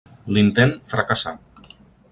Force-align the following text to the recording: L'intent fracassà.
L'intent 0.37 0.73
fracassà. 0.93 1.35